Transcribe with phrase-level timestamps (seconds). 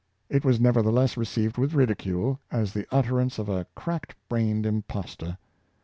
[0.29, 5.37] It was nevertheless received with ridicule, as the utterance of a cracked brained impostor.